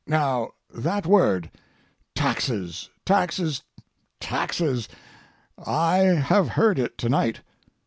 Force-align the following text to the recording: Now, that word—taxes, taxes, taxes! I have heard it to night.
Now, 0.07 0.53
that 0.73 1.05
word—taxes, 1.05 2.89
taxes, 3.05 3.61
taxes! 4.19 4.89
I 5.63 5.97
have 5.97 6.49
heard 6.49 6.79
it 6.79 6.97
to 6.97 7.09
night. 7.09 7.41